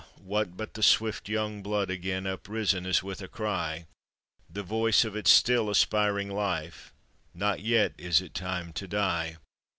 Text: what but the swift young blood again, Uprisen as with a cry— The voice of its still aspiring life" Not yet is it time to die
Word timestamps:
what 0.23 0.57
but 0.57 0.73
the 0.73 0.81
swift 0.81 1.29
young 1.29 1.61
blood 1.61 1.91
again, 1.91 2.25
Uprisen 2.25 2.87
as 2.87 3.03
with 3.03 3.21
a 3.21 3.27
cry— 3.27 3.85
The 4.49 4.63
voice 4.63 5.05
of 5.05 5.15
its 5.15 5.29
still 5.29 5.69
aspiring 5.69 6.31
life" 6.31 6.91
Not 7.35 7.59
yet 7.59 7.93
is 7.99 8.19
it 8.19 8.33
time 8.33 8.73
to 8.73 8.87
die 8.87 9.37